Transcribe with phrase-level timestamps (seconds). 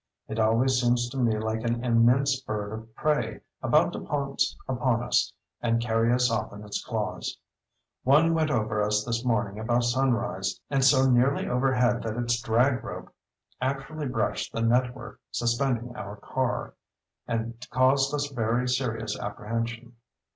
[0.27, 5.03] It always seems to me like an immense bird of prey about to pounce upon
[5.03, 5.31] us
[5.61, 7.37] and carry us off in its claws.
[8.01, 12.83] One went over us this morning about sunrise, and so nearly overhead that its drag
[12.83, 13.13] rope
[13.61, 16.73] actually brushed the network suspending our car,
[17.27, 19.97] and caused us very serious apprehension.